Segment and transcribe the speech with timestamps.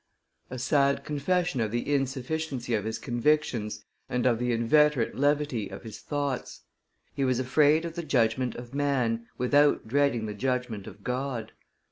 [0.49, 5.83] A sad confession of the insufficiency of his convictions and of the inveterate levity of
[5.83, 6.61] his thoughts;
[7.13, 11.51] he was afraid of the judgment of man without dreading the judgment of God.